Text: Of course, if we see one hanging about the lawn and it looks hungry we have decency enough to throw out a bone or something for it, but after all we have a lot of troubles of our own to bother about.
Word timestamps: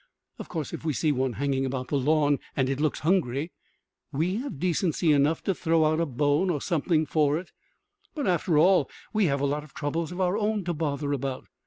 Of 0.39 0.49
course, 0.49 0.73
if 0.73 0.83
we 0.83 0.93
see 0.93 1.11
one 1.11 1.33
hanging 1.33 1.63
about 1.63 1.89
the 1.89 1.95
lawn 1.99 2.39
and 2.55 2.69
it 2.71 2.79
looks 2.81 3.01
hungry 3.01 3.51
we 4.11 4.37
have 4.37 4.57
decency 4.59 5.11
enough 5.11 5.43
to 5.43 5.53
throw 5.53 5.85
out 5.85 5.99
a 5.99 6.07
bone 6.07 6.49
or 6.49 6.59
something 6.59 7.05
for 7.05 7.37
it, 7.37 7.51
but 8.15 8.25
after 8.25 8.57
all 8.57 8.89
we 9.13 9.25
have 9.25 9.41
a 9.41 9.45
lot 9.45 9.63
of 9.63 9.75
troubles 9.75 10.11
of 10.11 10.19
our 10.19 10.39
own 10.39 10.63
to 10.63 10.73
bother 10.73 11.13
about. 11.13 11.45